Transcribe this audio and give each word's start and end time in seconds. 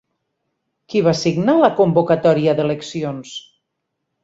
Qui 0.93 1.01
va 1.07 1.13
signar 1.19 1.55
la 1.65 1.69
convocatòria 1.81 2.57
d'eleccions? 2.61 3.39